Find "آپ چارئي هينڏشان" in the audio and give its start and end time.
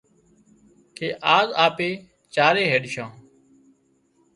1.65-3.09